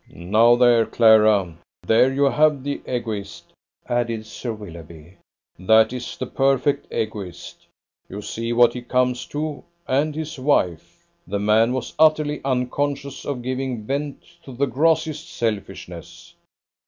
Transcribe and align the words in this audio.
"Now, 0.15 0.55
there, 0.55 0.87
Clara, 0.87 1.55
there 1.83 2.11
you 2.11 2.23
have 2.23 2.63
the 2.63 2.81
Egoist," 2.87 3.53
added 3.87 4.25
Sir 4.25 4.51
Willoughby. 4.51 5.17
"That 5.59 5.93
is 5.93 6.17
the 6.17 6.25
perfect 6.25 6.91
Egoist. 6.91 7.67
You 8.09 8.23
see 8.23 8.51
what 8.51 8.73
he 8.73 8.81
comes 8.81 9.27
to 9.27 9.63
and 9.87 10.15
his 10.15 10.39
wife! 10.39 11.05
The 11.27 11.37
man 11.37 11.73
was 11.73 11.93
utterly 11.99 12.41
unconscious 12.43 13.25
of 13.25 13.43
giving 13.43 13.83
vent 13.83 14.23
to 14.43 14.53
the 14.53 14.65
grossest 14.65 15.31
selfishness." 15.31 16.33